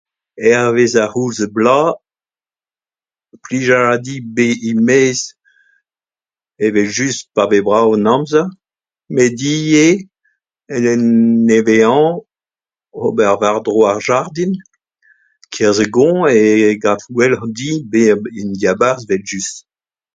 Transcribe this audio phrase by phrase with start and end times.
[0.43, 1.95] Hervez ar c'houlz ar bloaz,
[3.43, 5.19] plij a ra din bezañ 'maez
[6.65, 8.47] evel-just pa vez brav an amzer
[9.15, 9.99] met ivez
[10.91, 11.01] en
[11.47, 12.15] nevez-hañv
[13.05, 14.53] ober war-dro ar jardin.
[15.45, 16.37] E-kerzh ar goañv e
[16.83, 19.55] kav gwelloc'h din bezañ en diabarzh evel-just.